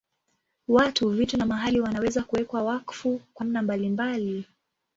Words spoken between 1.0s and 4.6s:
vitu na mahali wanaweza kuwekwa wakfu kwa namna mbalimbali.